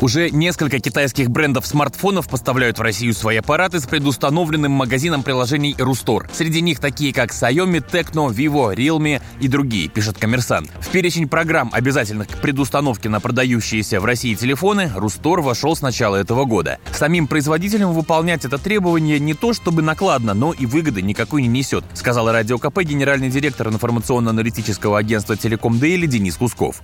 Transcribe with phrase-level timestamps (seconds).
[0.00, 6.30] Уже несколько китайских брендов смартфонов поставляют в Россию свои аппараты с предустановленным магазином приложений Рустор.
[6.32, 10.70] Среди них такие как Xiaomi, Tecno, Vivo, Realme и другие, пишет коммерсант.
[10.80, 16.16] В перечень программ, обязательных к предустановке на продающиеся в России телефоны, Рустор вошел с начала
[16.16, 16.78] этого года.
[16.92, 21.84] Самим производителям выполнять это требование не то чтобы накладно, но и выгоды никакой не несет,
[21.92, 26.80] сказал Радио КП генеральный директор информационно-аналитического агентства Телеком Дейли Денис Кусков.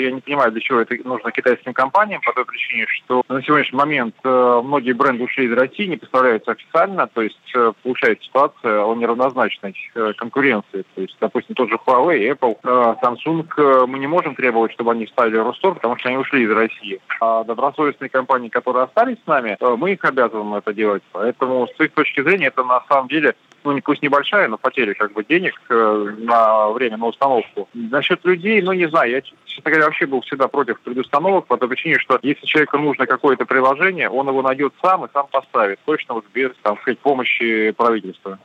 [0.00, 3.78] Я не понимаю, для чего это нужно китайским компаниям, по той причине, что на сегодняшний
[3.78, 8.82] момент э, многие бренды ушли из России, не поставляются официально, то есть э, получается ситуация
[8.84, 10.84] о неравнозначной э, конкуренции.
[10.94, 12.60] То есть, допустим, тот же Huawei, Apple,
[13.00, 17.00] Samsung, мы не можем требовать, чтобы они ставили Ростор, потому что они ушли из России.
[17.20, 21.02] А добросовестные компании, которые остались с нами, мы их обязаны это делать.
[21.12, 25.12] Поэтому с их точки зрения это на самом деле ну, пусть небольшая, но потеря как
[25.12, 27.68] бы денег э, на время, на установку.
[27.74, 31.68] Насчет людей, ну, не знаю, я, честно говоря, вообще был всегда против предустановок по той
[31.68, 36.14] причине, что если человеку нужно какое-то приложение, он его найдет сам и сам поставит, точно
[36.14, 38.38] вот без, там сказать, помощи правительства.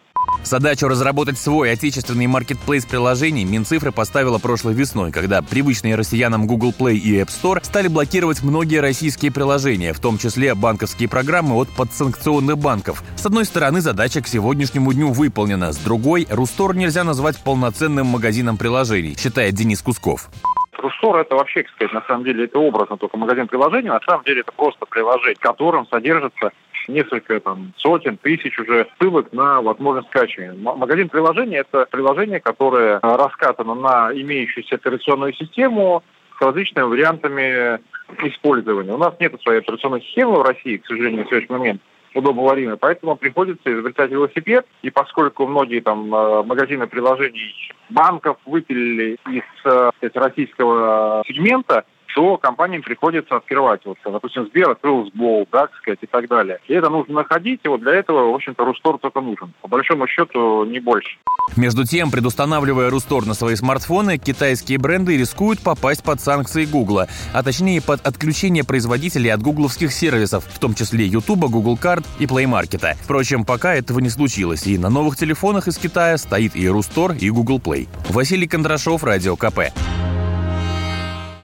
[0.43, 6.95] Задачу разработать свой отечественный маркетплейс приложений Минцифры поставила прошлой весной, когда привычные россиянам Google Play
[6.95, 12.57] и App Store стали блокировать многие российские приложения, в том числе банковские программы от подсанкционных
[12.59, 13.03] банков.
[13.15, 18.57] С одной стороны, задача к сегодняшнему дню выполнена, с другой, Рустор нельзя назвать полноценным магазином
[18.57, 20.29] приложений, считает Денис Кусков.
[20.77, 24.23] Рустор это вообще, как сказать, на самом деле это образно только магазин приложений, на самом
[24.23, 26.51] деле это просто приложение, в котором содержится
[26.87, 30.53] несколько там, сотен, тысяч уже ссылок на возможность скачивания.
[30.53, 36.03] Магазин приложений– это приложение, которое раскатано на имеющуюся операционную систему
[36.37, 37.79] с различными вариантами
[38.23, 38.93] использования.
[38.93, 41.81] У нас нет своей операционной системы в России, к сожалению, на сегодняшний момент
[42.15, 47.53] удобного время, поэтому приходится изобретать велосипед, и поскольку многие там э, магазины приложений
[47.89, 51.83] банков выпилили из э, российского сегмента,
[52.15, 53.81] то компаниям приходится открывать.
[53.83, 56.59] Вот, допустим, Сбер открыл сбол, да, так сказать, и так далее.
[56.65, 59.53] И это нужно находить, и вот для этого, в общем-то, Рустор только нужен.
[59.61, 61.17] По большому счету, не больше.
[61.57, 67.43] Между тем, предустанавливая Рустор на свои смартфоны, китайские бренды рискуют попасть под санкции Гугла, а
[67.43, 72.45] точнее под отключение производителей от гугловских сервисов, в том числе YouTube, Google Card и Play
[72.45, 72.95] Market.
[73.03, 77.29] Впрочем, пока этого не случилось, и на новых телефонах из Китая стоит и Рустор, и
[77.29, 77.89] Google Play.
[78.07, 79.59] Василий Кондрашов, Радио КП.